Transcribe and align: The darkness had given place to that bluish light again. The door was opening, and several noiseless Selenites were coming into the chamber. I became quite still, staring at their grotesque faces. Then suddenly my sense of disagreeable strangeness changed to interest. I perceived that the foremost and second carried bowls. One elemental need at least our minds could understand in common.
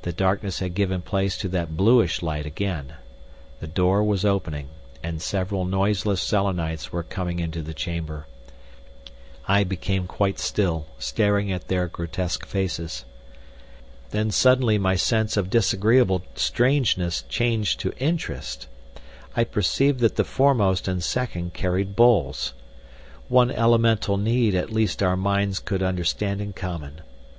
The 0.00 0.12
darkness 0.14 0.60
had 0.60 0.72
given 0.72 1.02
place 1.02 1.36
to 1.36 1.48
that 1.48 1.76
bluish 1.76 2.22
light 2.22 2.46
again. 2.46 2.94
The 3.60 3.66
door 3.66 4.02
was 4.02 4.24
opening, 4.24 4.70
and 5.02 5.20
several 5.20 5.66
noiseless 5.66 6.22
Selenites 6.22 6.92
were 6.92 7.02
coming 7.02 7.40
into 7.40 7.60
the 7.60 7.74
chamber. 7.74 8.26
I 9.46 9.62
became 9.64 10.06
quite 10.06 10.38
still, 10.38 10.86
staring 10.98 11.52
at 11.52 11.68
their 11.68 11.88
grotesque 11.88 12.46
faces. 12.46 13.04
Then 14.12 14.30
suddenly 14.30 14.78
my 14.78 14.96
sense 14.96 15.36
of 15.36 15.50
disagreeable 15.50 16.22
strangeness 16.34 17.20
changed 17.28 17.80
to 17.80 17.92
interest. 17.98 18.66
I 19.36 19.44
perceived 19.44 20.00
that 20.00 20.16
the 20.16 20.24
foremost 20.24 20.88
and 20.88 21.04
second 21.04 21.52
carried 21.52 21.94
bowls. 21.94 22.54
One 23.28 23.50
elemental 23.50 24.16
need 24.16 24.54
at 24.54 24.72
least 24.72 25.02
our 25.02 25.18
minds 25.18 25.58
could 25.58 25.82
understand 25.82 26.40
in 26.40 26.54
common. 26.54 27.02